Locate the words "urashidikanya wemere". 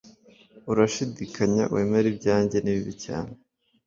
0.71-2.07